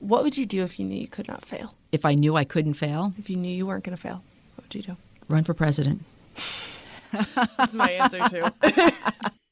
[0.00, 1.74] What would you do if you knew you could not fail?
[1.92, 4.22] If I knew I couldn't fail, If you knew you weren't going to fail,
[4.54, 4.96] what would you do?
[5.28, 6.04] run for president.
[7.56, 8.44] That's my answer too.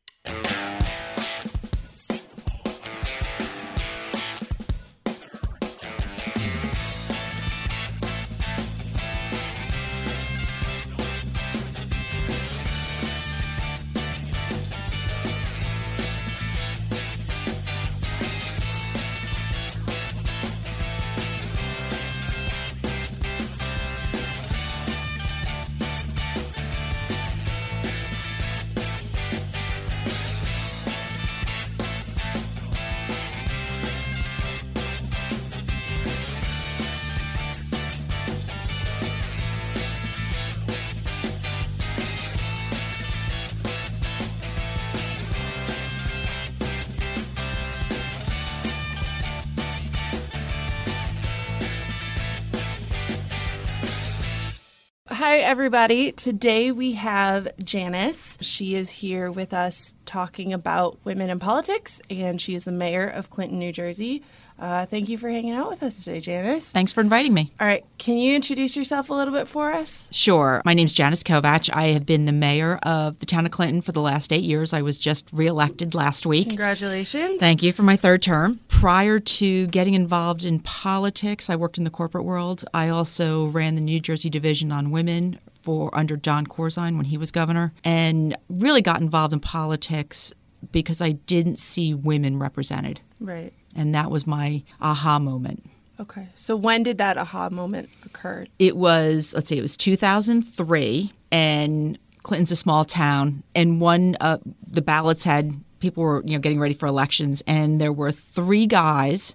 [55.27, 56.13] Hi, everybody.
[56.13, 58.37] Today we have Janice.
[58.43, 63.07] She is here with us talking about women in politics, and she is the mayor
[63.07, 64.23] of Clinton, New Jersey.
[64.59, 66.71] Uh, thank you for hanging out with us today, Janice.
[66.71, 67.53] Thanks for inviting me.
[67.61, 70.09] All right, can you introduce yourself a little bit for us?
[70.13, 70.63] Sure.
[70.65, 71.69] My name is Janice Kovach.
[71.73, 74.73] I have been the mayor of the town of Clinton for the last eight years.
[74.73, 76.49] I was just reelected last week.
[76.49, 77.41] Congratulations.
[77.41, 78.61] Thank you for my third term.
[78.69, 82.65] Prior to getting involved in politics, I worked in the corporate world.
[82.73, 87.17] I also ran the New Jersey Division on Women for under Jon Corzine when he
[87.17, 90.33] was governor, and really got involved in politics
[90.73, 93.01] because I didn't see women represented.
[93.19, 93.53] Right.
[93.77, 95.69] And that was my aha moment.
[96.01, 96.29] Okay.
[96.35, 98.47] So when did that aha moment occur?
[98.59, 104.39] It was, let's see, it was 2003, and Clinton's a small town, and one, uh,
[104.71, 108.67] the ballots had people were you know getting ready for elections, and there were three
[108.67, 109.35] guys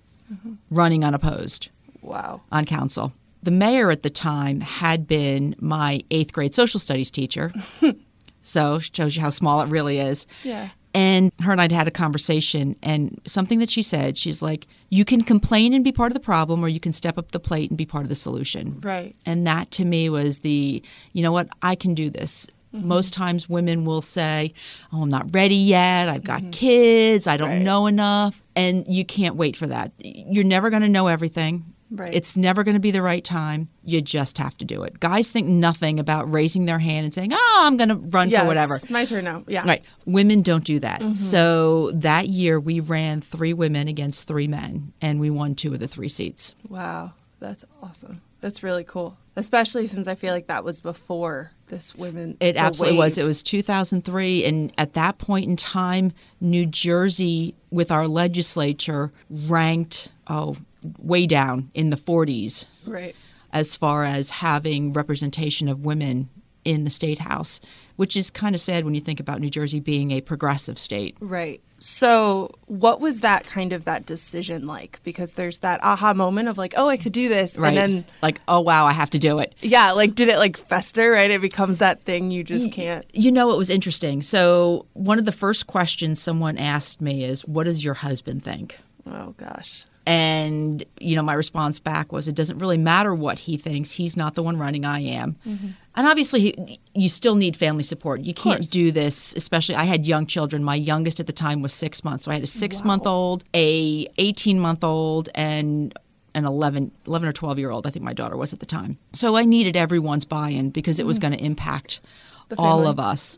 [0.70, 1.70] running unopposed
[2.02, 2.42] Wow.
[2.52, 3.14] on council.
[3.44, 7.54] The mayor at the time had been my eighth grade social studies teacher,
[8.42, 10.26] so shows you how small it really is.
[10.44, 10.70] Yeah.
[11.00, 15.06] And her and I'd had a conversation, and something that she said, she's like, You
[15.06, 17.70] can complain and be part of the problem, or you can step up the plate
[17.72, 18.82] and be part of the solution.
[18.82, 19.16] Right.
[19.26, 20.84] And that to me was the,
[21.14, 22.48] you know what, I can do this.
[22.76, 22.86] Mm-hmm.
[22.86, 24.54] Most times women will say,
[24.92, 26.10] Oh, I'm not ready yet.
[26.10, 26.52] I've got mm-hmm.
[26.52, 27.28] kids.
[27.28, 27.62] I don't Right.
[27.62, 28.44] know enough.
[28.58, 29.94] And you can't wait for that.
[30.00, 31.64] You're never going to know everything.
[31.92, 32.14] Right.
[32.14, 33.70] It's never going to be the right time.
[33.84, 35.00] You just have to do it.
[35.00, 38.42] Guys think nothing about raising their hand and saying, Oh, I'm going to run yeah,
[38.42, 38.76] for whatever.
[38.76, 39.44] It's my turn now.
[39.48, 39.68] Yeah.
[39.68, 39.84] Right.
[40.06, 41.02] Women don't do that.
[41.02, 41.12] Mm-hmm.
[41.12, 45.80] So that year we ran three women against three men and we won two of
[45.80, 46.54] the three seats.
[46.68, 47.14] Wow.
[47.40, 48.22] That's awesome.
[48.42, 49.18] That's really cool.
[49.36, 52.38] Especially since I feel like that was before this women.
[52.40, 53.18] It absolutely was.
[53.18, 56.12] It was 2003 and at that point in time
[56.42, 60.58] New Jersey with our legislature ranked oh
[60.98, 63.16] way down in the 40s Right.
[63.52, 66.30] as far as having representation of women
[66.66, 67.60] in the state house,
[67.96, 71.16] which is kind of sad when you think about New Jersey being a progressive state.
[71.22, 71.62] Right.
[71.80, 75.00] So, what was that kind of that decision like?
[75.06, 77.70] Because there's that aha moment of like, oh, I could do this, Right.
[77.70, 79.56] and then like, oh wow, I have to do it.
[79.62, 81.12] yeah, like did it like fester?
[81.12, 81.32] Right.
[81.32, 83.06] It becomes that thing you just can't.
[83.14, 84.22] You know, it was interesting.
[84.22, 88.78] So, one of the first questions someone asked me is, What does your husband think?
[89.08, 89.86] Oh gosh.
[90.10, 93.92] And, you know, my response back was, It doesn't really matter what he thinks.
[93.92, 95.36] He's not the one running, I am.
[95.96, 98.22] And obviously, you still need family support.
[98.22, 100.64] You can't do this, especially I had young children.
[100.64, 102.24] My youngest at the time was six months.
[102.24, 105.94] So I had a six month old, a 18 month old, and
[106.34, 108.98] an 11, 11 or 12 year old, I think my daughter was at the time.
[109.14, 112.00] So I needed everyone's buy in because it was going to impact
[112.58, 113.38] all of us.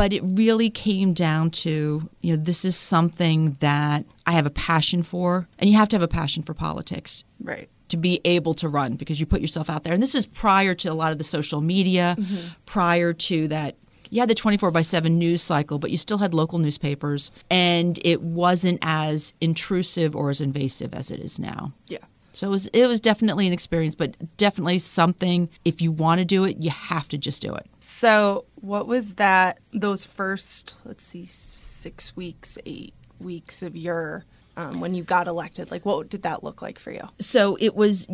[0.00, 4.50] But it really came down to, you know, this is something that I have a
[4.50, 7.68] passion for, and you have to have a passion for politics Right.
[7.90, 9.92] to be able to run because you put yourself out there.
[9.92, 12.46] And this is prior to a lot of the social media, mm-hmm.
[12.64, 13.76] prior to that.
[14.08, 17.98] You had the 24 by 7 news cycle, but you still had local newspapers, and
[18.02, 21.74] it wasn't as intrusive or as invasive as it is now.
[21.88, 21.98] Yeah.
[22.32, 26.24] So it was, it was definitely an experience, but definitely something, if you want to
[26.24, 27.66] do it, you have to just do it.
[27.80, 29.58] So, what was that?
[29.72, 34.24] Those first, let's see, six weeks, eight weeks of your
[34.56, 35.70] um, when you got elected.
[35.70, 37.08] Like, what did that look like for you?
[37.18, 38.08] so it was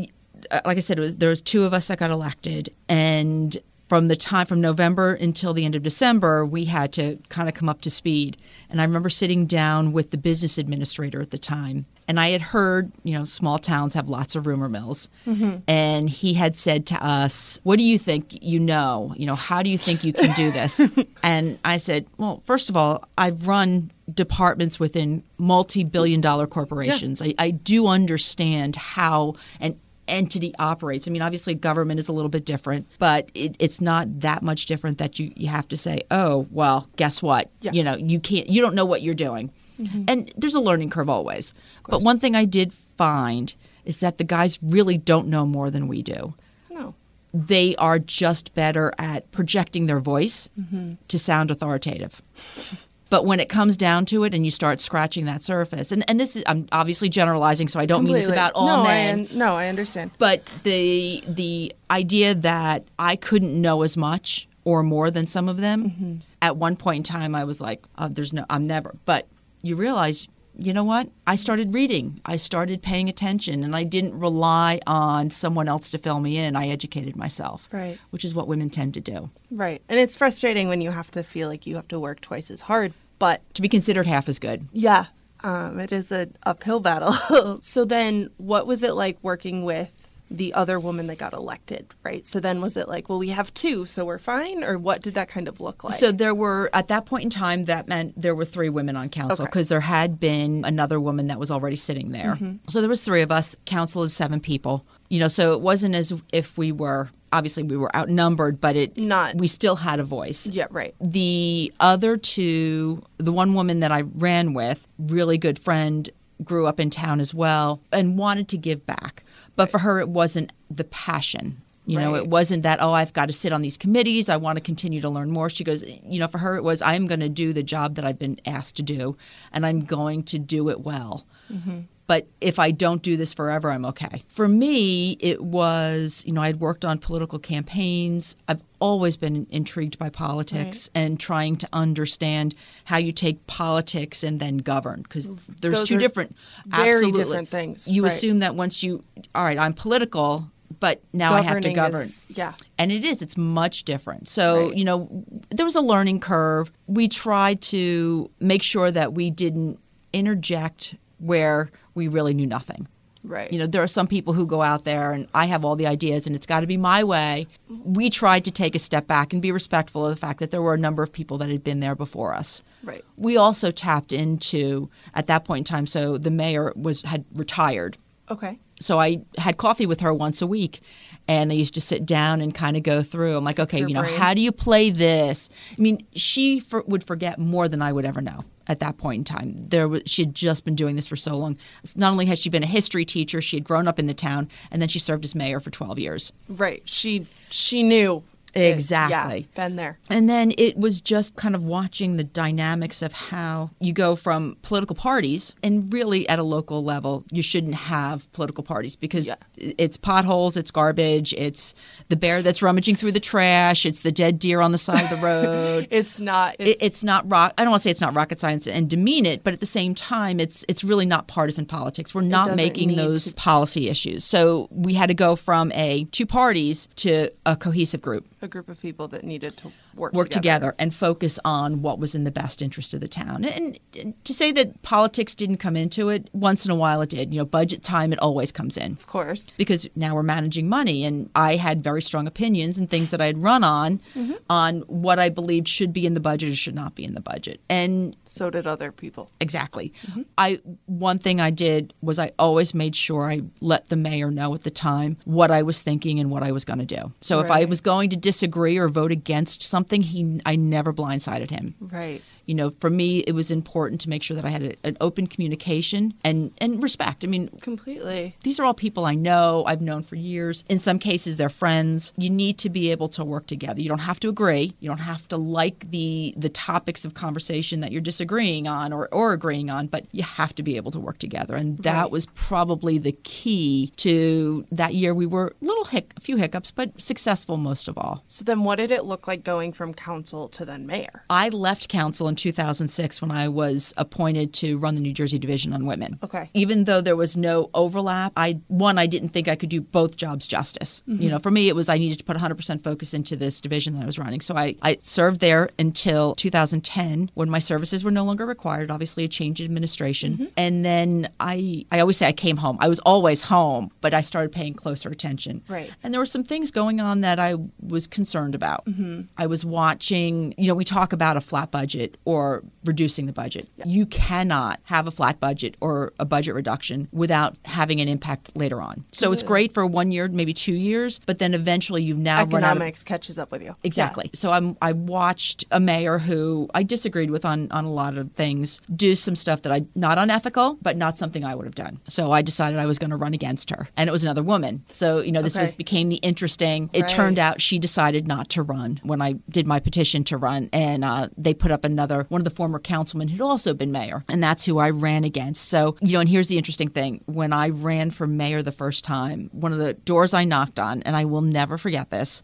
[0.51, 3.57] uh, like i said it was there was two of us that got elected and
[3.87, 7.55] from the time from November until the end of December, we had to kind of
[7.55, 8.37] come up to speed.
[8.69, 12.41] And I remember sitting down with the business administrator at the time, and I had
[12.41, 15.09] heard, you know, small towns have lots of rumor mills.
[15.27, 15.59] Mm-hmm.
[15.69, 19.15] And he had said to us, What do you think you know?
[19.17, 20.81] You know, how do you think you can do this?
[21.23, 27.21] and I said, Well, first of all, I've run departments within multi billion dollar corporations.
[27.21, 31.07] I, I do understand how an entity operates.
[31.09, 34.67] I mean, obviously, government is a little bit different, but it, it's not that much
[34.67, 37.51] different that you, you have to say, oh, well, guess what?
[37.61, 37.73] Yeah.
[37.73, 39.51] You know, you can't, you don't know what you're doing.
[39.81, 40.05] Mm-hmm.
[40.09, 41.53] And there's a learning curve always.
[41.89, 43.55] But one thing I did find
[43.85, 46.35] is that the guys really don't know more than we do
[46.71, 46.95] No.
[47.33, 50.95] they are just better at projecting their voice mm-hmm.
[51.07, 52.23] to sound authoritative.
[53.09, 56.19] But when it comes down to it and you start scratching that surface, and, and
[56.19, 59.29] this is, I'm obviously generalizing, so I don't mean this about all no, men.
[59.31, 60.11] I no, I understand.
[60.19, 65.59] But the the idea that I couldn't know as much or more than some of
[65.59, 66.15] them, Mm-hmm.
[66.43, 69.29] at one point in time, I was like, oh, "There's no, I'm never." But
[69.63, 70.27] you realize,
[70.59, 71.09] you know what?
[71.27, 75.99] I started reading, I started paying attention, and I didn't rely on someone else to
[75.99, 76.57] fill me in.
[76.57, 77.99] I educated myself, Right.
[78.11, 79.31] which is what women tend to do.
[79.51, 79.83] Right.
[79.89, 82.63] And it's frustrating when you have to feel like you have to work twice as
[82.63, 84.67] hard, but To be considered half as good.
[84.73, 85.07] yeah,
[85.45, 87.13] um, it is an uphill battle.
[87.63, 91.87] so then, what was it like working with the other woman that got elected?
[92.03, 92.27] Right.
[92.27, 95.15] So then, was it like, well, we have two, so we're fine, or what did
[95.15, 95.95] that kind of look like?
[95.95, 99.09] So there were at that point in time that meant there were three women on
[99.09, 99.51] council Okay.
[99.51, 102.35] because there had been another woman that was already sitting there.
[102.35, 102.57] Mm-hmm.
[102.69, 103.57] So there was three of us.
[103.67, 104.85] Council is seven people.
[105.09, 108.97] You know, so it wasn't as if we were obviously we were outnumbered, but it
[108.99, 110.47] Not- we still had a voice.
[110.51, 110.67] yeah.
[110.71, 110.95] Right.
[111.01, 116.09] The other two, the one woman that I ran with, really good friend,
[116.45, 119.23] grew up in town as well and wanted to give back.
[119.57, 121.57] But for her, it wasn't the passion.
[121.89, 124.29] You know, it wasn't that, oh, I've got to sit on these committees.
[124.29, 125.49] I want to continue to learn more.
[125.49, 128.05] She goes, you know, for her, it was, I'm going to do the job that
[128.05, 129.17] I've been asked to do
[129.53, 131.27] and I'm going to do it well.
[131.53, 131.83] Mm-hmm.
[132.09, 134.23] But if I don't do this forever, I'm okay.
[134.29, 138.37] For me, it was, you know, I'd worked on political campaigns.
[138.47, 142.55] I've always been intrigued by politics and trying to understand
[142.85, 145.29] how you take politics and then govern because
[145.61, 146.37] there's Those two different,
[146.67, 147.25] very absolutely.
[147.25, 148.13] different things, You right.
[148.13, 149.03] assume that once you,
[149.35, 150.49] all right, I'm political,
[150.79, 152.53] but now I have to govern is- yeah.
[152.79, 154.77] and it is it's much different so Right.
[154.77, 155.09] you know
[155.51, 159.79] there was a learning curve we tried to make sure that we didn't
[160.13, 162.87] interject where we really knew nothing
[163.25, 163.53] Right.
[163.53, 165.87] you know there are some people who go out there and i have all the
[165.89, 169.33] ideas and it's got to be my way we tried to take a step back
[169.33, 171.65] and be respectful of the fact that there were a number of people that had
[171.65, 173.05] been there before us Right.
[173.17, 177.97] we also tapped into at that point in time so the mayor was had retired
[178.31, 178.59] Okay.
[178.81, 180.81] so I had coffee with her once a week.
[181.29, 183.37] And I used to sit down and kind of go through.
[183.37, 184.17] I'm like, okay, Her you know, brain.
[184.17, 185.49] how do you play this?
[185.77, 189.21] I mean, she for, would forget more than I would ever know at that point
[189.21, 189.55] in time.
[189.57, 191.57] There was, she had just been doing this for so long.
[191.95, 194.49] Not only had she been a history teacher, she had grown up in the town,
[194.71, 196.33] and then she served as mayor for 12 years.
[196.49, 196.83] Right.
[196.89, 198.23] She she knew.
[198.63, 199.41] Exactly.
[199.41, 199.99] Yeah, been there.
[200.11, 204.57] And then it was just kind of watching the dynamics of how you go from
[204.63, 209.37] political parties, and really at a local level, you shouldn't have political parties because Yeah.
[209.57, 211.75] it's potholes, it's garbage, it's
[212.09, 215.11] the bear that's rummaging through the trash, it's the dead deer on the side of
[215.11, 215.89] the road.
[215.97, 216.57] It's not.
[216.59, 217.53] It, it's not rock.
[217.59, 219.67] I don't want to say it's not rocket science and demean it, but at the
[219.67, 222.15] same time, it's it's really not partisan politics.
[222.15, 224.25] We're not making those to- policy issues.
[224.25, 228.69] So we had to go from a two parties to a cohesive group a group
[228.69, 230.75] of people that needed to work work together.
[230.79, 233.45] and focus on what was in the best interest of the town.
[233.45, 237.11] And, and to say that politics didn't come into it, once in a while it
[237.11, 237.33] did.
[237.33, 239.47] You know, budget time, it always comes in Of course.
[239.57, 243.27] because now we're managing money and I had very strong opinions and things that I
[243.27, 244.33] had run on Mm-hmm.
[244.51, 247.21] on what I believed should be in the budget or should not be in the
[247.21, 247.61] budget.
[247.69, 249.31] And So did other people.
[249.41, 249.93] Exactly.
[250.39, 254.55] I one thing I did was I always made sure I let the mayor know
[254.55, 257.13] at the time what I was thinking and what I was going to do.
[257.21, 261.51] So if I was going to disagree or vote against something, he I never blindsided
[261.51, 261.75] him.
[261.81, 262.23] Right.
[262.47, 264.97] You know, for me, it was important to make sure that I had a, an
[265.01, 267.25] open communication and and respect.
[267.25, 268.37] I mean, Completely.
[268.43, 270.65] these are all people I know, I've known for years.
[270.69, 272.13] In some cases, they're friends.
[272.17, 273.81] You need to be able to work together.
[273.81, 274.75] You don't have to agree.
[274.81, 279.09] You don't have to like the the topics of conversation that you're disagreeing on or,
[279.13, 281.55] or agreeing on, but you have to be able to work together.
[281.57, 282.11] And that Right.
[282.11, 285.15] was probably the key to that year.
[285.15, 288.23] We were a little hic, a few hiccups, but successful most of all.
[288.29, 291.23] So then, what did it look like going from council to then mayor?
[291.31, 295.73] I left council in 2006 when I was appointed to run the New Jersey Division
[295.73, 296.19] on Women.
[296.25, 296.51] Okay.
[296.55, 300.17] Even though there was no overlap, I one I didn't think I could do both
[300.17, 301.03] jobs justice.
[301.09, 301.23] Mm-hmm.
[301.23, 303.95] You know, for me it was I needed to put 100% focus into this division
[303.95, 304.41] that I was running.
[304.41, 308.91] So I, I served there until 2010 when my services were no longer required.
[308.91, 310.45] Obviously, a change in administration, Mm-hmm.
[310.57, 312.79] and then I I always say I came home.
[312.81, 315.63] I was always home, but I started paying closer attention.
[315.69, 315.91] Right.
[316.03, 318.85] And there were some things going on that I was concerned about.
[318.87, 319.23] Mm-hmm.
[319.37, 323.69] I was watching, you know, we talk about a flat budget or reducing the budget.
[323.85, 328.81] You cannot have a flat budget or a budget reduction without having an impact later
[328.81, 329.05] on.
[329.13, 329.49] So it's mm-hmm.
[329.49, 333.05] great for one year, maybe two years, but then eventually you've now out of Economics
[333.05, 333.75] catches up with you.
[333.83, 334.31] Exactly.
[334.35, 338.33] So I'm, I watched a mayor who I disagreed with on, on a lot of
[338.33, 342.01] things do some stuff that I not unethical, but not something I would have done.
[342.09, 344.85] So I decided I was going to run against her, and it was another woman.
[344.93, 345.63] So you know this Okay.
[345.63, 346.91] was became the interesting.
[346.93, 347.09] It Right.
[347.09, 351.03] turned out she decided not to run when I did my petition to run, and
[351.03, 354.43] uh, they put up another one of the former councilmen who'd also been mayor, and
[354.43, 355.67] that's who I ran against.
[355.69, 359.03] So you know, and here's the interesting thing: when I ran for mayor the first
[359.03, 362.43] time, one of the doors I knocked on, and I will never forget this,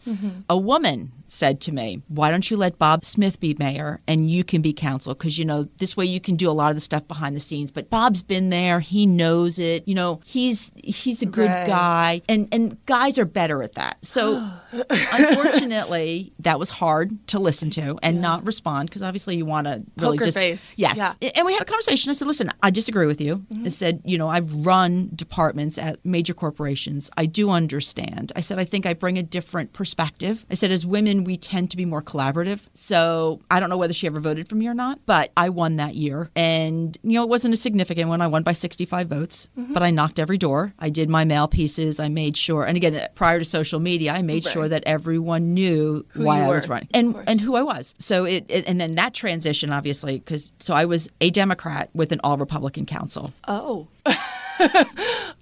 [0.48, 4.44] a woman said to me, Why don't you let Bob Smith be mayor and you
[4.44, 5.14] can be council?
[5.14, 7.40] Because, you know, this way you can do a lot of the stuff behind the
[7.40, 7.70] scenes.
[7.70, 9.88] But Bob's been there, he knows it.
[9.88, 11.66] You know, he's he's a good Right.
[11.66, 12.22] guy.
[12.28, 14.04] And and guys are better at that.
[14.04, 14.46] So
[14.90, 19.82] unfortunately, that was hard to listen to and not respond because obviously you want to
[19.96, 20.78] really Poker just face.
[20.78, 20.96] Yes.
[20.96, 21.30] Yeah.
[21.34, 22.10] And we had a conversation.
[22.10, 23.36] I said, listen, I disagree with you.
[23.36, 23.66] Mm-hmm.
[23.66, 27.10] I said, you know, I've run departments at major corporations.
[27.16, 28.32] I do understand.
[28.36, 30.44] I said, I think I bring a different perspective.
[30.50, 32.66] I said, as women, we tend to be more collaborative.
[32.74, 35.76] So I don't know whether she ever voted for me or not, but I won
[35.76, 36.30] that year.
[36.36, 38.20] And, you know, it wasn't a significant one.
[38.20, 40.72] I won by 65 votes, but I knocked every door.
[40.78, 42.00] I did my mail pieces.
[42.00, 46.04] I made sure, and again, prior to social media, I made sure that everyone knew
[46.10, 47.94] Who why I was running and and who I was.
[47.98, 52.12] So it, it and then that transition obviously because so I was a Democrat with
[52.12, 53.32] an all Republican council.
[53.46, 53.88] Oh.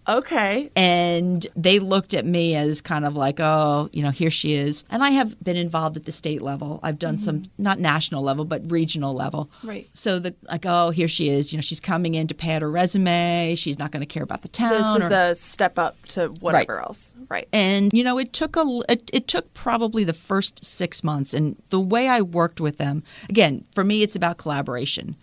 [0.08, 0.70] okay.
[0.76, 4.84] And they looked at me as kind of like, oh, you know, here she is.
[4.90, 6.80] And I have been involved at the state level.
[6.82, 9.50] I've done some, not national level, but regional level.
[9.58, 9.68] Mm-hmm.
[9.68, 9.88] Right.
[9.94, 11.52] So the like, oh, here she is.
[11.52, 13.54] You know, she's coming in to pad her resume.
[13.56, 14.70] She's not going to care about the town.
[14.98, 17.14] This is or- a step up to whatever else.
[17.28, 17.48] Right.
[17.52, 21.54] and you know it took a it, it took probably the first six months and
[21.70, 25.14] the way i worked with them again for me it's about collaboration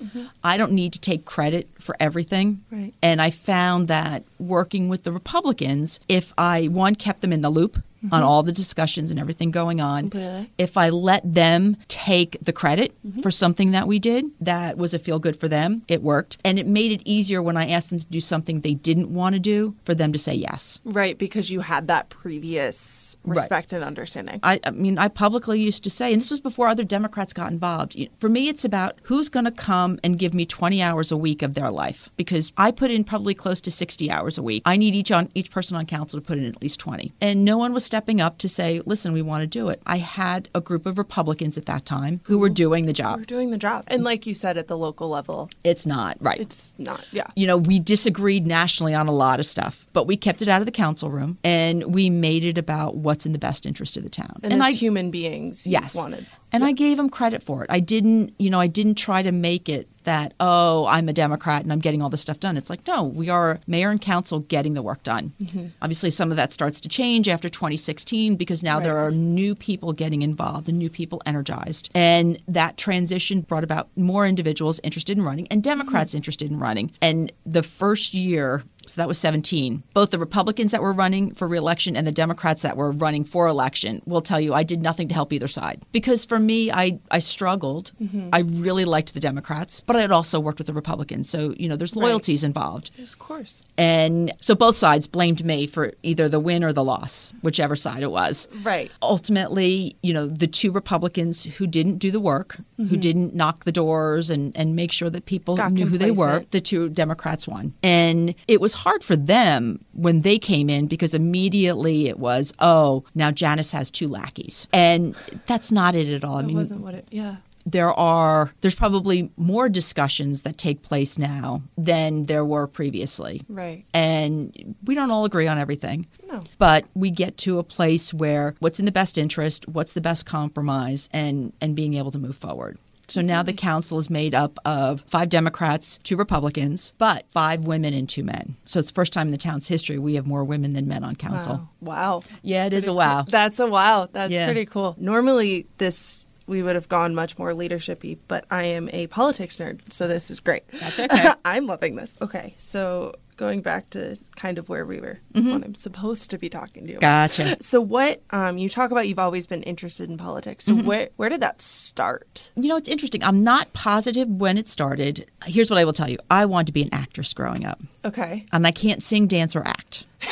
[0.43, 2.93] i don't need to take credit for everything Right.
[3.01, 7.49] and i found that working with the republicans if i one kept them in the
[7.49, 8.23] loop on mm-hmm.
[8.23, 10.51] all the discussions and everything going on Completely.
[10.57, 13.21] if i let them take the credit mm-hmm.
[13.21, 16.59] for something that we did that was a feel good for them it worked and
[16.59, 19.39] it made it easier when i asked them to do something they didn't want to
[19.39, 23.37] do for them to say yes Right, because you had that previous Right.
[23.37, 24.39] respect and understanding.
[24.43, 27.51] I, I mean, I publicly used to say, and this was before other Democrats got
[27.51, 27.97] involved.
[28.19, 31.41] For me, it's about who's going to come and give me 20 hours a week
[31.41, 34.63] of their life because I put in probably close to 60 hours a week.
[34.65, 37.43] I need each on each person on council to put in at least 20, and
[37.43, 40.49] no one was stepping up to say, "Listen, we want to do it." I had
[40.53, 43.25] a group of Republicans at that time who were doing the We're job.
[43.27, 43.83] doing the job.
[43.87, 46.39] And like you said, at the local level, It's not right.
[46.39, 47.27] it's not, yeah.
[47.35, 50.59] you know, we disagreed nationally on a lot of stuff, but we kept it out
[50.61, 54.03] of the council room and we made it about what's in the best interest of
[54.03, 54.39] the town.
[54.43, 55.95] And, as I human beings, you Yes.
[55.95, 56.25] wanted.
[56.51, 57.67] And I gave him credit for it.
[57.69, 61.63] I didn't, you know, I didn't try to make it that, oh, I'm a Democrat
[61.63, 62.57] and I'm getting all this stuff done.
[62.57, 65.33] It's like, no, we are mayor and council getting the work done.
[65.41, 65.67] Mm-hmm.
[65.81, 69.93] Obviously, some of that starts to change after 2016 because now there are new people
[69.93, 71.89] getting involved and new people energized.
[71.93, 76.17] And that transition brought about more individuals interested in running and Democrats Mm-hmm.
[76.17, 76.91] interested in running.
[77.01, 79.83] And the first year, so that was 17.
[79.93, 83.47] Both the Republicans that were running for reelection and the Democrats that were running for
[83.47, 85.81] election will tell you I did nothing to help either side.
[85.91, 87.91] Because for me, I, I struggled.
[88.01, 88.29] Mm-hmm.
[88.33, 91.29] I really liked the Democrats, but I had also worked with the Republicans.
[91.29, 92.03] So, you know, there's Right.
[92.03, 92.91] loyalties involved.
[93.01, 93.63] Of course.
[93.77, 98.03] And so both sides blamed me for either the win or the loss, whichever side
[98.03, 98.47] it was.
[98.63, 98.91] Right.
[99.01, 103.71] Ultimately, you know, the two Republicans who didn't do the work, who didn't knock the
[103.71, 105.57] doors and, and make sure that people Mm-hmm.
[105.57, 107.73] Got knew who they were, the two Democrats won.
[107.81, 113.03] And it was hard for them when they came in because immediately it was, oh,
[113.15, 114.67] now Janice has two lackeys.
[114.71, 115.15] And
[115.45, 116.37] that's not it at all.
[116.37, 117.37] I mean, wasn't what it, yeah.
[117.65, 123.41] there are there's probably more discussions that take place now than there were previously.
[123.49, 123.83] Right.
[123.93, 126.07] And we don't all agree on everything.
[126.27, 126.41] No.
[126.57, 130.25] But we get to a place where what's in the best interest, what's the best
[130.25, 132.77] compromise and and being able to move forward.
[133.07, 133.57] So now the mm-hmm.
[133.57, 138.55] council is made up of five Democrats, two Republicans, but five women and two men.
[138.65, 141.03] So it's the first time in the town's history we have more women than men
[141.03, 141.69] on council.
[141.81, 142.19] Wow.
[142.19, 142.23] wow.
[142.41, 143.25] Yeah, it is a wow.
[143.27, 144.09] That's a wow.
[144.11, 144.45] That's Yeah.
[144.45, 144.95] pretty cool.
[144.99, 149.79] Normally, this we would have gone much more leadershipy, but I am a politics nerd,
[149.91, 150.63] so this is great.
[150.79, 151.33] That's okay.
[151.45, 152.15] I'm loving this.
[152.21, 155.51] Okay, so going back to kind of where we were Mm-hmm.
[155.51, 156.99] when I'm supposed to be talking to you.
[156.99, 157.57] Gotcha.
[157.61, 159.07] So what um, you talk about?
[159.07, 160.65] You've always been interested in politics.
[160.65, 160.87] So Mm-hmm.
[160.87, 162.49] where where did that start?
[162.55, 163.23] You know, it's interesting.
[163.23, 165.29] I'm not positive when it started.
[165.45, 168.45] Here's what I will tell you I wanted to be an actress growing up, Okay.
[168.51, 170.03] and I can't sing, dance, or act.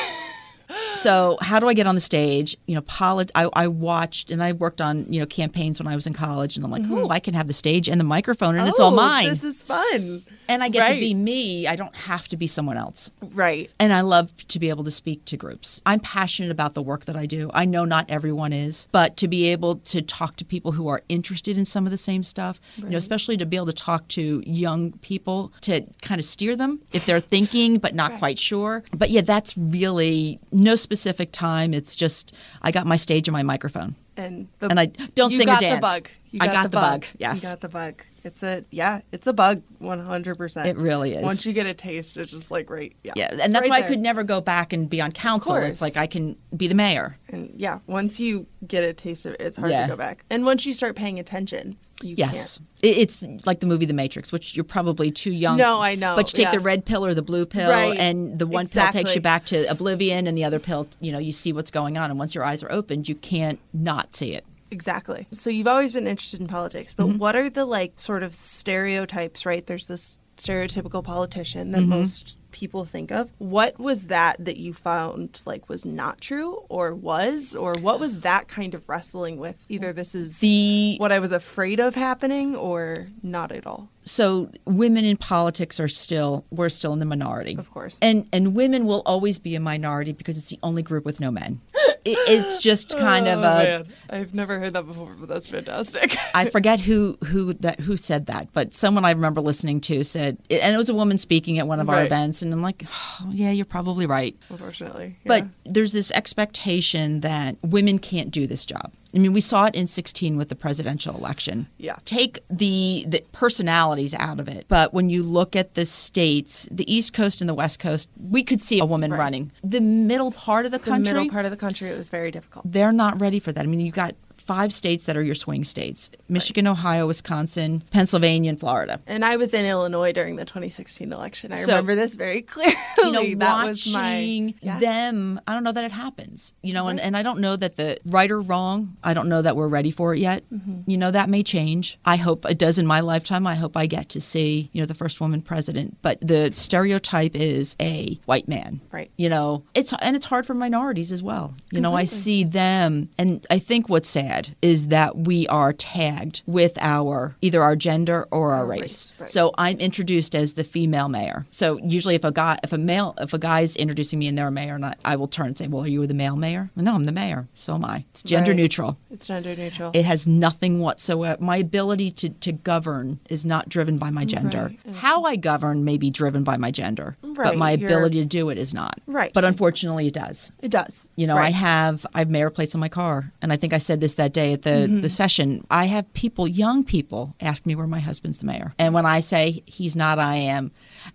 [0.96, 2.56] So how do I get on the stage?
[2.66, 5.94] You know, polit- I, I watched and I worked on you know campaigns when I
[5.94, 8.56] was in college, and I'm like, oh, I can have the stage and the microphone,
[8.58, 8.98] and it's all Mm-hmm.
[9.00, 9.28] Oh, mine.
[9.28, 10.22] This is fun.
[10.48, 11.66] and I get to be me.
[11.66, 13.10] I don't have to be someone else.
[13.20, 13.70] Right.
[13.78, 15.82] And I love to be able to speak to groups.
[15.84, 17.50] I'm passionate about the work that I do.
[17.52, 21.02] I know not everyone is, but to be able to talk to people who are
[21.08, 24.06] interested in some of the same stuff, you know, especially to be able to talk
[24.08, 28.18] to young people to kind of steer them if they're thinking but not Right.
[28.20, 28.84] quite sure.
[28.96, 31.72] But yeah, that's really no specific time.
[31.72, 33.94] It's just I got my stage and my microphone.
[34.18, 35.76] And the, And I don't sing or got dance.
[35.78, 36.08] the bug.
[36.30, 37.36] You I got the bug, yes.
[37.42, 38.02] You got the bug.
[38.24, 39.00] It's a yeah.
[39.12, 39.62] It's a bug.
[39.78, 40.68] One hundred percent.
[40.68, 41.22] It really is.
[41.22, 42.92] Once you get a taste, it's just like right.
[43.04, 43.12] Yeah.
[43.14, 45.54] Yeah, and that's right why I could never go back and be on council.
[45.56, 47.16] It's like I can be the mayor.
[47.28, 49.82] And yeah, once you get a taste of it, it's hard Yeah.
[49.86, 50.24] to go back.
[50.28, 52.60] And once you start paying attention, you Yes.
[52.82, 55.56] It- It's like the movie The Matrix, which you're probably too young.
[55.56, 56.50] No, I know, But you take yeah.
[56.52, 57.96] the red pill or the blue pill, Right.
[57.98, 61.18] and the one pill takes you back to oblivion, and the other pill, you know,
[61.18, 62.10] you see what's going on.
[62.10, 64.44] And once your eyes are opened, you can't not see it.
[64.70, 65.26] Exactly.
[65.32, 67.18] So you've always been interested in politics, but Mm-hmm.
[67.18, 69.64] what are the like sort of stereotypes, right?
[69.66, 71.90] There's this stereotypical politician that Mm-hmm.
[71.90, 73.28] most people think of.
[73.38, 78.20] What was that that you found like was not true or was or what was
[78.20, 79.56] that kind of wrestling with?
[79.68, 83.88] Either this is The what I was afraid of happening or not at all.
[84.04, 87.98] so women in politics are still we're still in the minority, Of course.
[88.00, 91.30] and and women will always be a minority because it's the only group with no
[91.30, 91.60] men.
[92.04, 93.86] It, it's just oh, kind of Oh, a man.
[94.10, 96.16] I've never heard that before, but that's fantastic.
[96.34, 100.38] I forget who who that who said that, but someone I remember listening to said,
[100.50, 103.30] and it was a woman speaking at one of our events, and I'm like, oh,
[103.30, 104.36] yeah, you're probably right.
[104.50, 105.16] Unfortunately.
[105.24, 108.92] But there's this expectation that women can't do this job.
[109.16, 111.66] I mean, we saw it in 16 with the presidential election.
[111.78, 111.96] Yeah.
[112.04, 114.66] Take the, the personalities out of it.
[114.68, 118.42] But when you look at the states, the East Coast and the West Coast, we
[118.42, 119.18] could see a woman Right.
[119.18, 119.52] running.
[119.64, 122.30] The middle part of the the country, middle part of the country it was very
[122.30, 122.70] difficult.
[122.70, 123.64] they're not ready for that.
[123.64, 128.50] I mean, you got five states that are your swing states Michigan, Ohio, Wisconsin, Pennsylvania,
[128.50, 129.00] and Florida.
[129.06, 131.52] And I was in Illinois during the 2016 election.
[131.52, 132.74] I So- remember this very clearly.
[132.98, 134.78] you know, that was my watching yeah.
[134.78, 136.52] them, I don't know that it happens.
[136.62, 137.06] You know, and, Right.
[137.06, 139.90] and I don't know that the right or wrong, I don't know that we're ready
[139.90, 140.44] for it yet.
[140.52, 140.90] Mm-hmm.
[140.90, 141.98] You know, that may change.
[142.04, 143.46] I hope it does in my lifetime.
[143.46, 145.96] I hope I get to see, you know, the first woman president.
[146.02, 148.80] But the stereotype is a white man.
[148.92, 149.10] Right.
[149.16, 151.54] You know, it's and it's hard for minorities as well.
[151.70, 154.25] You know, I see them and I think what's sad
[154.62, 158.80] is that we are tagged with our either our gender or our oh, Our race.
[158.82, 159.30] race, right.
[159.30, 161.46] So I'm introduced as the female mayor.
[161.50, 164.48] So usually, if a guy, if a male, if a guy's introducing me and they're
[164.48, 166.70] a mayor, and I, I will turn and say, "Well, are you the male mayor?"
[166.76, 167.46] No, I'm the mayor.
[167.54, 168.04] So am I.
[168.10, 168.56] It's gender Right.
[168.56, 168.96] neutral.
[169.10, 169.90] It's gender neutral.
[169.94, 171.36] It has nothing whatsoever.
[171.42, 174.72] My ability to, to govern is not driven by my gender.
[174.86, 174.96] Right.
[174.96, 178.48] How I govern may be driven by my gender, but my You're- ability to do
[178.50, 179.00] it is not.
[179.06, 179.32] Right.
[179.32, 180.52] But unfortunately, it does.
[180.60, 181.08] it does.
[181.16, 183.78] You know, I have I have mayor plates on my car, and I think I
[183.78, 185.00] said this that day at the Mm-hmm.
[185.00, 185.66] the session.
[185.70, 189.20] I have people, young people, ask me where my husband's the mayor, and when I
[189.20, 190.70] say he's not, I am.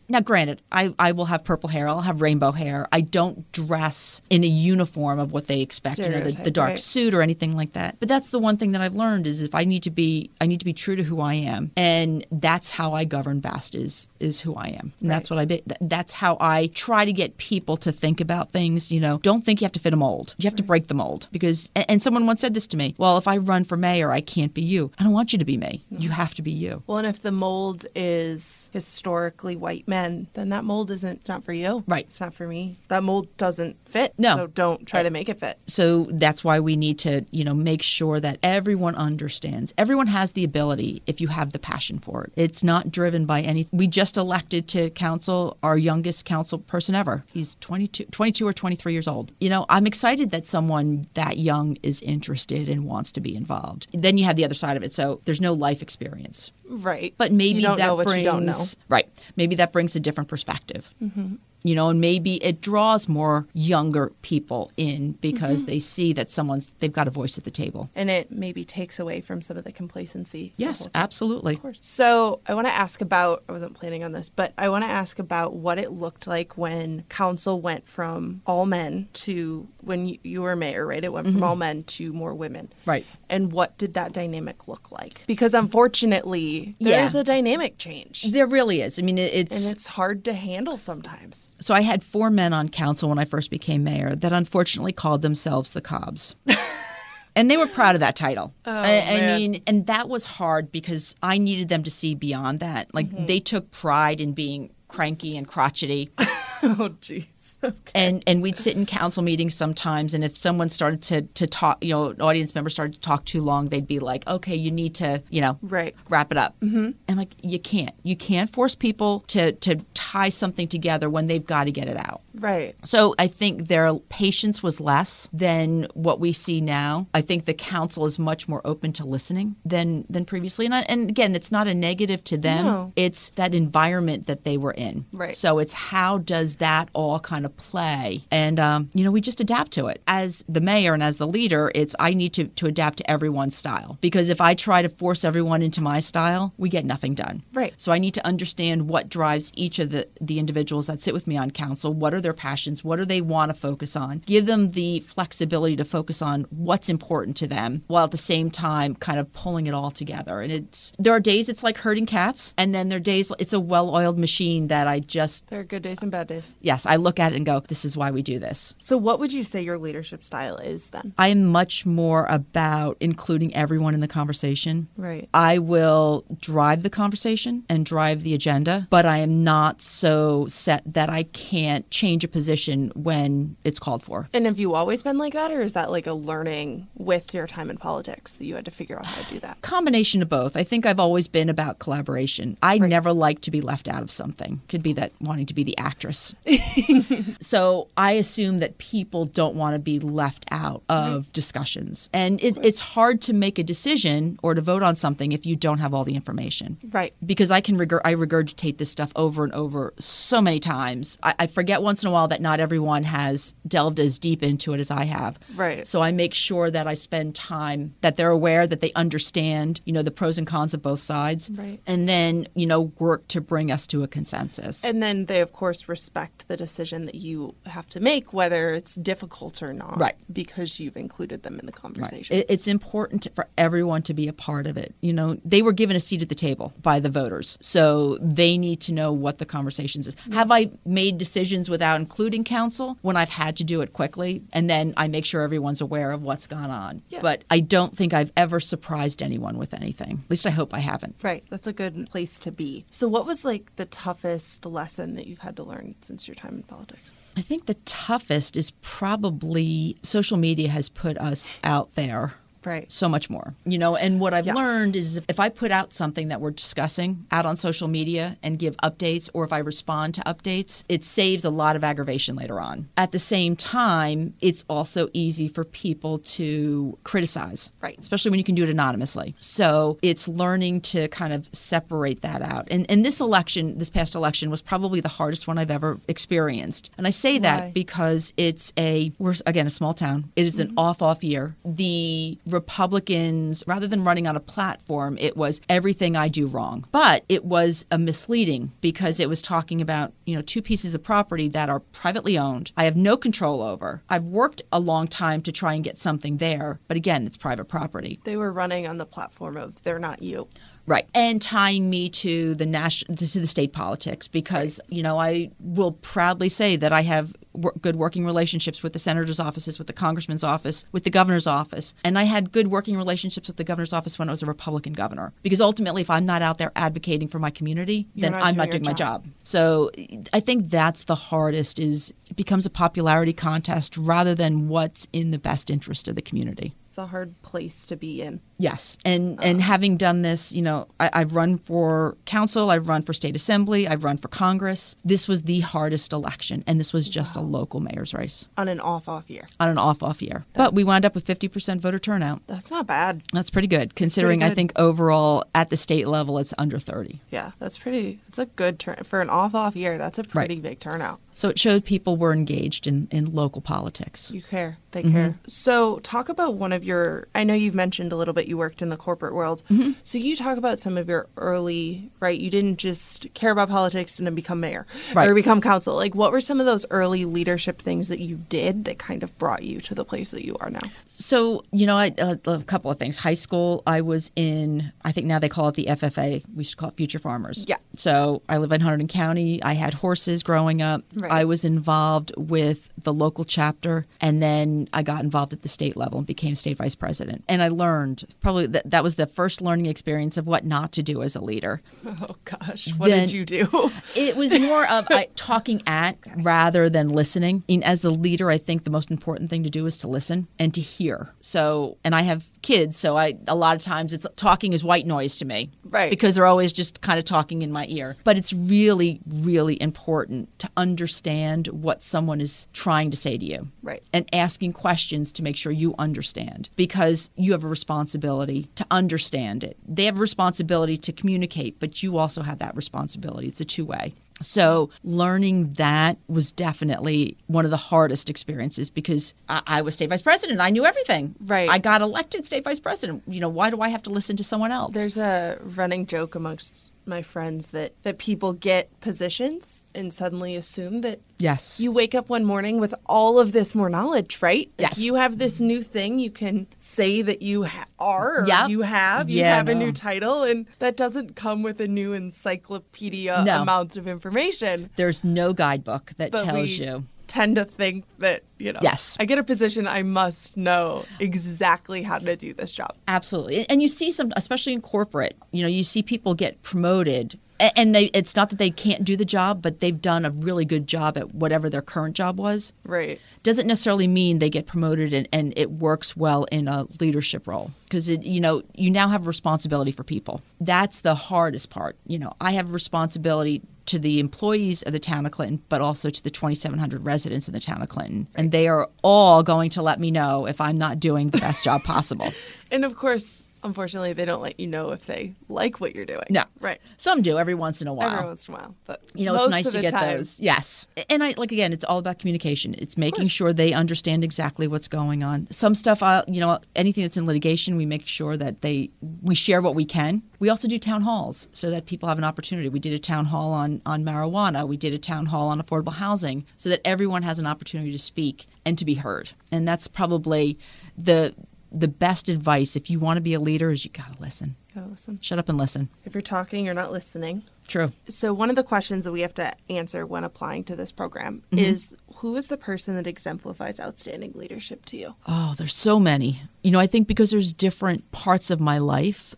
[0.07, 2.87] Now, granted, I, I will have purple hair, I'll have rainbow hair.
[2.91, 6.69] I don't dress in a uniform of what they expect, you know, the, the dark
[6.69, 6.79] right.
[6.79, 7.97] suit or anything like that.
[7.99, 10.47] But that's the one thing that I've learned is if I need to be, I
[10.47, 14.09] need to be true to who I am, and that's how I govern best is
[14.19, 15.61] is who I am, and that's what I be.
[15.79, 18.91] That's how I try to get people to think about things.
[18.91, 20.35] You know, don't think you have to fit a mold.
[20.37, 21.69] You have to break the mold because.
[21.75, 22.90] And someone once said this to me.
[22.97, 24.91] Well, if I run for mayor, I can't be you.
[24.99, 25.83] I don't want you to be me.
[25.89, 26.83] You have to be you.
[26.87, 31.43] Well, and if the mold is historically white men, then that mold isn't it's not
[31.43, 31.83] for you.
[31.87, 32.05] Right.
[32.05, 32.77] It's not for me.
[32.87, 34.13] That mold doesn't fit.
[34.17, 34.35] No.
[34.35, 35.59] So don't try eh, to make it fit.
[35.67, 39.73] So that's why we need to, you know, make sure that everyone understands.
[39.77, 42.33] Everyone has the ability if you have the passion for it.
[42.35, 43.77] It's not driven by anything.
[43.77, 47.23] We just elected to council our youngest council person ever.
[47.31, 49.31] He's 22, 22 or 23 years old.
[49.39, 53.87] You know, I'm excited that someone that young is interested and wants to be involved.
[53.93, 54.93] Then you have the other side of it.
[54.93, 56.51] So there's no life experience.
[56.67, 57.13] Right.
[57.17, 58.63] But maybe that brings you don't know.
[58.87, 59.07] right.
[59.35, 60.93] Maybe that brings a different perspective.
[61.03, 61.35] Mm-hmm.
[61.63, 65.71] You know, and maybe it draws more younger people in because mm-hmm.
[65.71, 67.89] they see that someone's they've got a voice at the table.
[67.95, 70.53] And it maybe takes away from some of the complacency.
[70.57, 70.91] Yes, thing.
[70.95, 71.55] absolutely.
[71.55, 71.79] Of course.
[71.81, 74.89] So I want to ask about, I wasn't planning on this, but I want to
[74.89, 80.17] ask about what it looked like when council went from all men to when you,
[80.23, 81.03] you were mayor, right?
[81.03, 81.43] It went from mm-hmm.
[81.43, 82.69] all men to more women.
[82.85, 83.05] Right.
[83.31, 85.23] And what did that dynamic look like?
[85.25, 87.05] Because unfortunately, there Yeah.
[87.05, 88.23] is a dynamic change.
[88.23, 88.99] There really is.
[88.99, 91.47] I mean, it- it's, And it's hard to handle sometimes.
[91.59, 95.21] so I had four men on council when I first became mayor that unfortunately called
[95.21, 96.35] themselves the Cobbs.
[97.35, 98.53] and they were proud of that title.
[98.65, 102.59] I, I Oh, mean, and that was hard because I needed them to see beyond
[102.59, 102.93] that.
[102.93, 103.25] Like Mm-hmm.
[103.27, 106.09] they took pride in being cranky and crotchety.
[106.79, 107.57] oh, jeez.
[107.63, 107.75] Okay.
[107.95, 111.83] and and we'd sit in council meetings sometimes and if someone started to to talk
[111.83, 114.71] you know an audience member started to talk too long they'd be like okay you
[114.71, 115.95] need to you know Right.
[116.09, 116.91] wrap it up mm-hmm.
[117.07, 121.45] and like you can't you can't force people to to tie something together when they've
[121.45, 122.75] got to get it out Right.
[122.85, 127.07] so I think their patience was less than what we see now.
[127.13, 130.65] I think the council is much more open to listening than than previously.
[130.65, 132.65] And, I, and again, it's not a negative to them.
[132.65, 132.93] No.
[132.95, 135.05] It's that environment that they were in.
[135.11, 135.35] Right.
[135.35, 138.21] So it's how does that all kind of play?
[138.31, 140.01] And um, you know, we just adapt to it.
[140.07, 143.55] As the mayor and as the leader, it's I need to to adapt to everyone's
[143.55, 147.43] style because if I try to force everyone into my style, we get nothing done.
[147.53, 147.73] Right.
[147.77, 151.27] So I need to understand what drives each of the, the individuals that sit with
[151.27, 151.93] me on council.
[151.93, 152.83] What are their passions?
[152.83, 154.19] What do they want to focus on?
[154.25, 158.49] Give them the flexibility to focus on what's important to them while at the same
[158.51, 160.39] time kind of pulling it all together.
[160.39, 163.53] And it's there are days it's like herding cats, and then there are days it's
[163.53, 166.40] a well oiled machine that I just There are good days and bad days.
[166.61, 168.75] Yes, I look at it and go, This is why we do this.
[168.79, 171.13] So, what would you say your leadership style is then?
[171.17, 174.87] I am much more about including everyone in the conversation.
[174.97, 175.29] Right.
[175.33, 180.81] I will drive the conversation and drive the agenda, but I am not so set
[180.85, 184.29] that I can't change a position when it's called for.
[184.33, 187.47] And have you always been like that, or is that like a learning with your
[187.47, 189.61] time in politics that you had to figure out how to do that?
[189.61, 190.55] Combination of both.
[190.57, 192.57] I think I've always been about collaboration.
[192.61, 192.89] I Right.
[192.89, 194.61] never like to be left out of something.
[194.69, 196.30] Could be that wanting to be the actress.
[197.39, 202.09] so I assume that people don't want to be left out of discussions.
[202.13, 205.55] And it, it's hard to make a decision or to vote on something if you
[205.55, 206.77] don't have all the information.
[206.91, 207.13] Right.
[207.25, 211.17] because I can regurg- I regurgitate this stuff over and over so many times.
[211.23, 214.73] I, I forget once in a while that not everyone has delved as deep into
[214.73, 215.39] it as I have.
[215.55, 215.87] Right.
[215.87, 219.93] So I make sure that I spend time that they're aware that they understand, you
[219.93, 221.49] know, the pros and cons of both sides.
[221.53, 221.79] Right.
[221.87, 224.83] And then, you know, work to bring us to a consensus.
[224.83, 226.10] And then they, of course, respect
[226.47, 229.99] the decision that you have to make, whether it's difficult or not.
[229.99, 230.15] Right.
[230.31, 232.35] Because you've included them in the conversation.
[232.35, 234.93] It, it's important for everyone to be a part of it.
[235.01, 238.57] You know, they were given a seat at the table by the voters, so they
[238.57, 240.15] need to know what the conversations is.
[240.15, 240.33] Mm-hmm.
[240.33, 244.69] Have I made decisions without including council when I've had to do it quickly, and
[244.69, 247.01] then I make sure everyone's aware of what's gone on?
[247.09, 247.19] Yeah.
[247.21, 250.21] But I don't think I've ever surprised anyone with anything.
[250.25, 251.15] At least I hope I haven't.
[251.21, 251.43] Right.
[251.49, 252.85] That's a good place to be.
[252.91, 256.55] So, what was like the toughest lesson that you've had to learn since your time
[256.55, 257.11] in politics?
[257.37, 262.91] I think the toughest is probably social media has put us out there Right.
[262.91, 263.53] so much more.
[263.65, 264.53] You know, and what I've Yeah.
[264.53, 268.59] learned is if I put out something that we're discussing out on social media and
[268.59, 272.59] give updates, or if I respond to updates, it saves a lot of aggravation later
[272.59, 272.87] on.
[272.97, 277.97] At the same time, it's also easy for people to criticize, Right.
[277.99, 279.35] Especially when you can do it anonymously.
[279.39, 282.67] So it's learning to kind of separate that out.
[282.71, 286.89] And, and this election, this past election, was probably the hardest one I've ever experienced.
[286.97, 287.39] And I say Why?
[287.39, 290.31] that because it's a we're again a small town.
[290.35, 290.69] It is Mm-hmm.
[290.71, 291.55] an off off year.
[291.65, 296.85] The Republicans, rather than running on a platform, it was everything I do wrong.
[296.91, 301.03] But it was a misleading because it was talking about you know two pieces of
[301.03, 302.71] property that are privately owned.
[302.77, 304.01] I have no control over.
[304.09, 307.65] I've worked a long time to try and get something there, but again, it's private
[307.65, 308.19] property.
[308.23, 310.47] They were running on the platform of they're not you.
[310.87, 311.07] Right.
[311.13, 315.91] And tying me to the national to the state politics because, you know, I will
[315.91, 319.93] proudly say that I have wor- good working relationships with the senator's offices, with the
[319.93, 321.93] congressman's office, with the governor's office.
[322.03, 324.93] And I had good working relationships with the governor's office when I was a Republican
[324.93, 325.33] governor.
[325.43, 328.55] Because ultimately if I'm not out there advocating for my community, You're then not I'm
[328.55, 329.23] doing not doing my job.
[329.25, 329.33] job.
[329.43, 329.91] So
[330.33, 335.31] I think that's the hardest is it becomes a popularity contest rather than what's in
[335.31, 336.73] the best interest of the community.
[336.87, 338.41] It's a hard place to be in.
[338.61, 343.01] Yes, and and having done this, you know, I, I've run for council, I've run
[343.01, 344.95] for state assembly, I've run for Congress.
[345.03, 348.79] This was the hardest election, and this was just a local mayor's race On an
[348.79, 349.47] off off year.
[349.59, 350.45] on an off-off year.
[350.53, 352.41] But we wound up with 50% voter turnout.
[352.45, 353.23] That's not bad.
[353.33, 354.55] That's pretty good, considering I good.
[354.55, 357.19] think overall at the state level it's under 30.
[357.31, 358.19] Yeah, that's pretty.
[358.27, 359.97] It's a good turn for an off off year.
[359.97, 361.19] That's a pretty big turnout.
[361.33, 364.31] So it showed people were engaged in, in local politics.
[364.33, 364.77] You care.
[364.91, 365.11] They Mm-hmm.
[365.13, 365.35] care.
[365.47, 367.27] So, talk about one of your.
[367.33, 369.63] I know you've mentioned a little bit you worked in the corporate world.
[369.71, 369.93] Mm-hmm.
[370.03, 372.39] So, you talk about some of your early, right?
[372.39, 374.85] You didn't just care about politics and then become mayor
[375.15, 375.27] Right.
[375.27, 375.95] or become council.
[375.95, 379.35] Like, what were some of those early leadership things that you did that kind of
[379.39, 380.81] brought you to the place that you are now?
[381.07, 383.17] So, you know, I, uh, a couple of things.
[383.17, 386.43] High school, I was in, I think now they call it the FFA.
[386.53, 387.65] We used to call it Future Farmers.
[387.67, 387.77] Yeah.
[387.93, 389.61] So I live in Hunterdon County.
[389.63, 391.03] I had horses growing up.
[391.15, 391.31] Right.
[391.31, 394.05] I was involved with the local chapter.
[394.19, 397.43] And then I got involved at the state level and became state vice president.
[397.47, 401.03] And I learned probably that, that was the first learning experience of what not to
[401.03, 401.81] do as a leader.
[402.23, 402.89] Oh, gosh.
[402.97, 403.91] What Then- did you do?
[404.15, 407.63] It was more of I, talking at rather than listening.
[407.67, 410.47] Mean, as the leader, I think the most important thing to do is to listen
[410.59, 411.33] and to hear.
[411.41, 415.05] So, and I have kids, so I a lot of times it's talking is white
[415.05, 416.09] noise to me, Right.
[416.09, 418.15] Because they're always just kind of talking in my ear.
[418.23, 423.67] But it's really, really important to understand what someone is trying to say to you,
[423.83, 424.03] Right.
[424.13, 429.63] And asking questions to make sure you understand, because you have a responsibility to understand
[429.63, 429.77] it.
[429.87, 433.47] They have a responsibility to communicate, but you also have that responsibility.
[433.47, 434.13] It's a two way.
[434.41, 440.09] So learning that was definitely one of the hardest experiences because I, I was state
[440.09, 440.59] vice president.
[440.59, 441.35] I knew everything.
[441.45, 441.69] Right.
[441.69, 443.23] I got elected state vice president.
[443.27, 444.93] You know, why do I have to listen to someone else?
[444.93, 451.01] There's a running joke amongst my friends that, that people get positions and suddenly assume
[451.01, 451.79] that yes.
[451.79, 454.69] you wake up one morning with all of this more knowledge, right?
[454.79, 454.97] Like, Yes.
[454.99, 458.69] You have this new thing you can say that you ha- are, or Yep.
[458.69, 462.13] you have, you Yeah, have a new title, and that doesn't come with a new
[462.13, 463.61] encyclopedia No.
[463.61, 464.89] amount of information.
[464.95, 467.05] There's no guidebook that But tells we you.
[467.31, 469.15] Tend to think that, you know, Yes.
[469.17, 472.93] I get a position, I must know exactly how to do this job.
[473.07, 473.65] Absolutely.
[473.69, 477.39] And you see some, especially in corporate, you know, you see people get promoted
[477.75, 480.65] and they it's not that they can't do the job, but they've done a really
[480.65, 482.73] good job at whatever their current job was.
[482.83, 483.19] Right.
[483.43, 487.71] Doesn't necessarily mean they get promoted and, and it works well in a leadership role
[487.83, 490.41] because it you know you now have responsibility for people.
[490.59, 491.95] That's the hardest part.
[492.05, 496.09] You know, I have responsibility to the employees of the town of Clinton, but also
[496.09, 499.81] to the 2,700 residents in the town of Clinton, and they are all going to
[499.81, 502.31] let me know if I'm not doing the best job possible.
[502.73, 506.25] And of course, unfortunately, they don't let you know if they like what you're doing.
[506.29, 506.43] No.
[506.59, 506.81] Right.
[506.97, 508.11] Some do every once in a while.
[508.11, 508.75] Every once in a while.
[508.85, 510.39] But you know, it's nice to get time- those.
[510.39, 510.87] Yes.
[511.09, 512.75] And I like again, it's all about communication.
[512.77, 515.47] It's making sure they understand exactly what's going on.
[515.51, 518.89] Some stuff, I, you know, anything that's in litigation, we make sure that they
[519.21, 520.21] we share what we can.
[520.39, 522.69] We also do town halls so that people have an opportunity.
[522.69, 524.67] We did a town hall on on marijuana.
[524.67, 527.99] We did a town hall on affordable housing so that everyone has an opportunity to
[527.99, 529.31] speak and to be heard.
[529.51, 530.57] And that's probably
[530.97, 531.33] the
[531.71, 534.55] the best advice if you want to be a leader is you got to listen.
[534.75, 535.19] Gotta listen.
[535.21, 535.89] Shut up and listen.
[536.05, 537.43] If you're talking, you're not listening.
[537.67, 537.91] True.
[538.09, 541.43] So one of the questions that we have to answer when applying to this program
[541.51, 541.59] Mm-hmm.
[541.65, 545.15] is who is the person that exemplifies outstanding leadership to you?
[545.27, 546.41] Oh, there's so many.
[546.63, 549.33] You know, I think because there's different parts of my life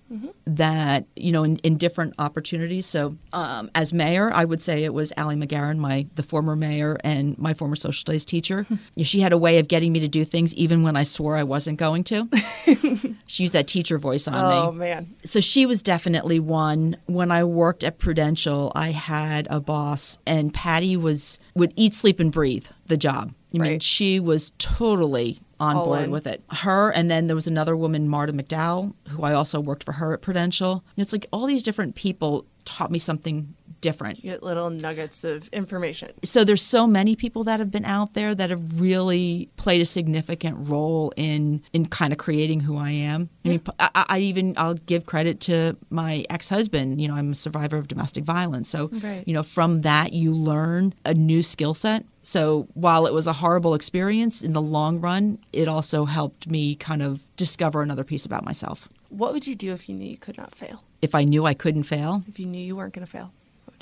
[0.46, 2.86] that, you know, in, in different opportunities.
[2.86, 6.98] So, um, as mayor, I would say it was Allie McGarren, my the former mayor
[7.04, 8.66] and my former social studies teacher.
[8.96, 11.36] Yeah, she had a way of getting me to do things even when I swore
[11.36, 12.28] I wasn't going to.
[13.28, 15.16] she used that teacher voice on me Oh man.
[15.24, 16.98] so she was definitely one.
[17.08, 22.20] When I worked at Prudential, I had a boss, and Patty was would eat, sleep,
[22.20, 23.34] and breathe the job.
[23.56, 23.82] I mean, Right.
[23.84, 26.12] she was totally on All board in.
[26.12, 26.44] with it.
[26.52, 30.14] Her, and then there was another woman, Marta McDowell, who I also worked for her
[30.14, 30.84] at Prudential.
[30.96, 35.24] And it's like all these different people taught me something different You get little nuggets
[35.24, 36.10] of information.
[36.24, 39.86] so there's so many people that have been out there that have really played a
[39.86, 43.30] significant role in in kind of creating who I am.
[43.46, 45.56] I mean, I, I I even I'll give credit to
[45.90, 47.00] my ex-husband.
[47.02, 49.24] You know, I'm a survivor of domestic violence, so Right.
[49.28, 52.06] you know from that you learn a new skill set.
[52.26, 56.76] So while it was a horrible experience in the long run, it also helped me
[56.76, 58.88] kind of discover another piece about myself.
[59.10, 60.78] What would you do if you knew you could not fail?
[61.02, 63.32] If I knew I couldn't fail, If you knew you weren't going to fail,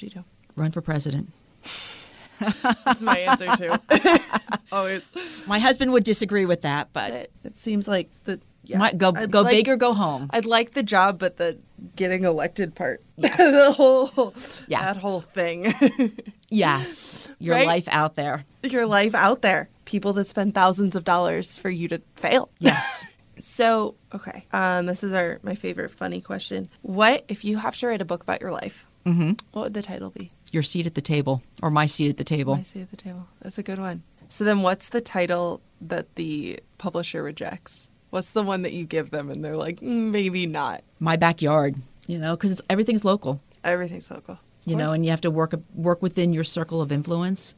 [0.01, 0.25] what you do?
[0.55, 1.29] run for president.
[2.39, 3.71] That's my answer too.
[4.71, 5.11] Always.
[5.47, 8.79] My husband would disagree with that, but It, it seems like the yeah.
[8.79, 10.27] might go I'd go like- big or go home.
[10.31, 11.57] I'd like the job, but the
[11.95, 13.37] getting elected part, Yes.
[13.37, 14.33] the whole,
[14.67, 14.81] Yes.
[14.95, 15.73] that whole thing,
[16.49, 17.67] Yes, your Right?
[17.67, 18.45] life out there.
[18.63, 22.49] your life out there, people that spend thousands of dollars for you to fail.
[22.59, 23.05] Yes.
[23.39, 24.45] So, okay.
[24.51, 26.69] Um, this is our my favorite funny question.
[26.81, 28.85] What if you have to write a book about your life?
[29.05, 30.31] Hmm What would the title be?
[30.51, 32.53] Your seat at the table, or my seat at the table.
[32.55, 33.27] I see at the table.
[33.41, 34.03] That's a good one.
[34.29, 37.89] So then, what's the title that the publisher rejects?
[38.09, 40.83] What's the one that you give them and they're like, "Mm, maybe not?
[40.99, 41.75] My backyard.
[42.07, 43.39] You know, because everything's local.
[43.63, 44.37] Everything's local.
[44.65, 47.55] You know, and you have to work work within your circle of influence.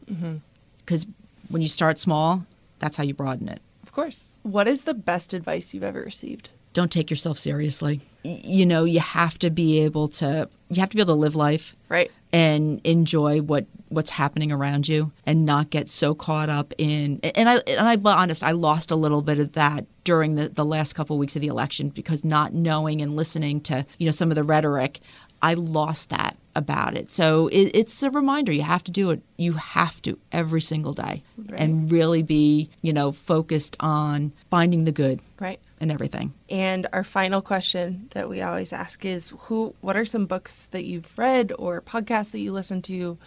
[0.86, 1.06] Because
[1.50, 2.46] when you start small,
[2.80, 3.62] that's how you broaden it.
[3.84, 4.26] Of course.
[4.44, 6.50] What is the best advice you've ever received?
[6.74, 8.02] Don't take yourself seriously.
[8.24, 10.50] You know, you have to be able to.
[10.76, 12.12] You have to be able to live life Right.
[12.32, 17.48] and enjoy what what's happening around you and not get so caught up in and
[17.48, 20.66] I and I'll be honest I lost a little bit of that during the, the
[20.66, 24.12] last couple of weeks of the election because not knowing and listening to you know
[24.12, 25.00] some of the rhetoric
[25.44, 29.22] I lost that about it so it, it's a reminder you have to do it
[29.38, 31.60] you have to every single day Right.
[31.60, 35.60] and really be you know focused on finding the good Right.
[35.84, 40.26] In everything And our final question that we always ask is who what are some
[40.26, 43.17] books that you've read or podcasts that you listen to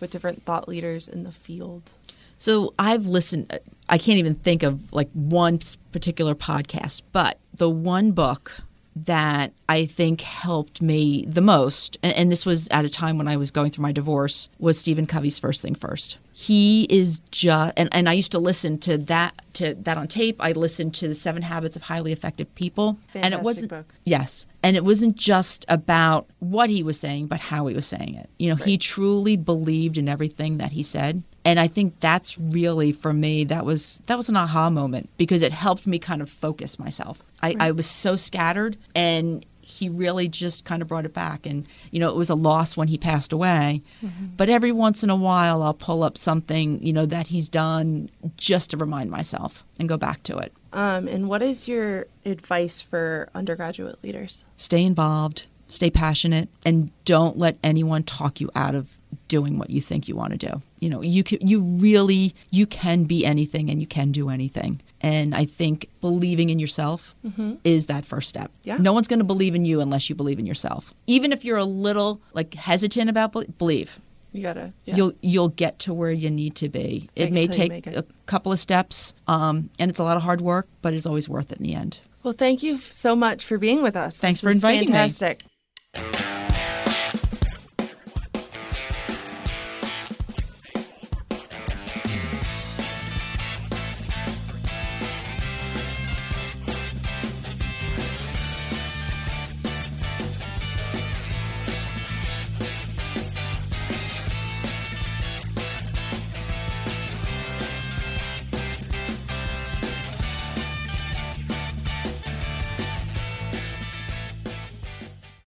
[0.00, 1.92] with different thought leaders in the field?
[2.38, 3.58] So I've listened.
[3.88, 5.60] I can't even think of like one
[5.92, 8.52] particular podcast, but the one book
[8.96, 13.28] that I think helped me the most, and, and this was at a time when
[13.28, 16.18] I was going through my divorce, was Stephen Covey's First Thing First.
[16.36, 20.36] He is just, and, and I used to listen to that to that on tape.
[20.40, 23.86] I listened to the Seven Habits of Highly Effective People, and it Fantastic wasn't book.
[24.04, 24.44] Yes.
[24.60, 28.28] And it wasn't just about what he was saying, but how he was saying it.
[28.36, 31.22] You know, he truly believed in everything that he said.
[31.44, 35.40] And I think that's really for me that was that was an aha moment because
[35.42, 37.22] it helped me kind of focus myself.
[37.42, 41.66] I, I was so scattered and he really just kind of brought it back and
[41.90, 43.80] you know it was a loss when he passed away
[44.36, 48.08] but every once in a while i'll pull up something you know that he's done
[48.36, 52.80] just to remind myself and go back to it Um, and what is your advice
[52.80, 54.44] for undergraduate leaders?
[54.56, 58.96] stay involved, stay passionate, and don't let anyone talk you out of
[59.28, 60.62] doing what you think you want to do.
[60.80, 64.80] You know, you can, you really you can be anything and you can do anything.
[65.04, 67.14] And I think believing in yourself
[67.62, 68.50] is that first step.
[68.64, 68.76] Yeah.
[68.78, 70.94] No one's going to believe in you unless you believe in yourself.
[71.06, 74.00] Even if you're a little like hesitant about bel- believe,
[74.32, 74.72] You gotta.
[74.86, 74.96] Yeah.
[74.96, 77.08] you'll you'll get to where you need to be.
[77.14, 77.96] It it may you take it.
[77.96, 81.28] a couple of steps, um, and it's a lot of hard work, but it's always
[81.28, 81.98] worth it in the end.
[82.22, 84.18] well, thank you so much for being with us.
[84.18, 84.94] Thanks This for inviting me.
[84.94, 85.42] fantastic.